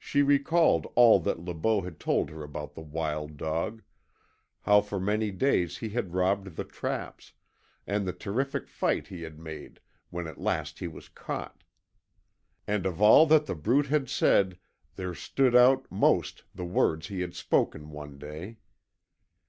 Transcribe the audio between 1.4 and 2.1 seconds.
Beau had